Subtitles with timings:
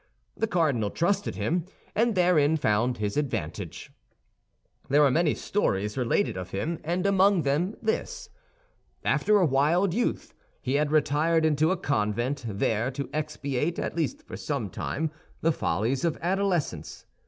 [0.35, 1.63] The cardinal trusted him,
[1.93, 3.91] and therein found his advantage.
[4.89, 8.31] There are many stories related of him, and among them this.
[9.05, 14.23] After a wild youth, he had retired into a convent, there to expiate, at least
[14.23, 15.11] for some time,
[15.41, 17.05] the follies of adolescence.